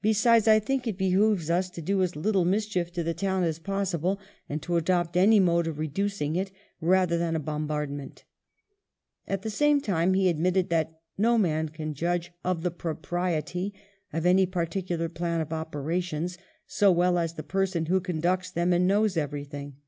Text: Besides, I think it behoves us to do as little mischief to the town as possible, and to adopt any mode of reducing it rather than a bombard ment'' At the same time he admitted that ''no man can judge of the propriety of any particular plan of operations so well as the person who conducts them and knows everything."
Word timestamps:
Besides, 0.00 0.46
I 0.46 0.60
think 0.60 0.86
it 0.86 0.96
behoves 0.96 1.50
us 1.50 1.68
to 1.70 1.82
do 1.82 2.00
as 2.00 2.14
little 2.14 2.44
mischief 2.44 2.92
to 2.92 3.02
the 3.02 3.12
town 3.14 3.42
as 3.42 3.58
possible, 3.58 4.20
and 4.48 4.62
to 4.62 4.76
adopt 4.76 5.16
any 5.16 5.40
mode 5.40 5.66
of 5.66 5.80
reducing 5.80 6.36
it 6.36 6.52
rather 6.80 7.18
than 7.18 7.34
a 7.34 7.40
bombard 7.40 7.90
ment'' 7.90 8.22
At 9.26 9.42
the 9.42 9.50
same 9.50 9.80
time 9.80 10.14
he 10.14 10.28
admitted 10.28 10.68
that 10.68 11.00
''no 11.18 11.36
man 11.36 11.70
can 11.70 11.94
judge 11.94 12.30
of 12.44 12.62
the 12.62 12.70
propriety 12.70 13.74
of 14.12 14.24
any 14.24 14.46
particular 14.46 15.08
plan 15.08 15.40
of 15.40 15.52
operations 15.52 16.38
so 16.68 16.92
well 16.92 17.18
as 17.18 17.34
the 17.34 17.42
person 17.42 17.86
who 17.86 17.98
conducts 18.00 18.52
them 18.52 18.72
and 18.72 18.86
knows 18.86 19.16
everything." 19.16 19.78